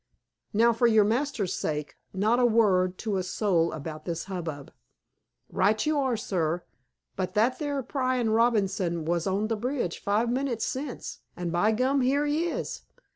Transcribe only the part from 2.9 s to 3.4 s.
to a